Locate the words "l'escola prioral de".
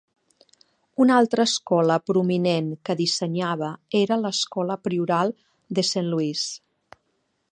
4.23-5.85